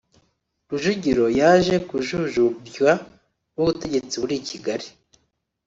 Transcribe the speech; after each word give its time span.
Rujugiro 0.69 1.25
yaje 1.39 1.75
kujujubywa 1.87 2.91
n’ubutegetsi 3.53 4.15
buri 4.21 4.35
I 4.39 4.43
Kigali 4.49 4.87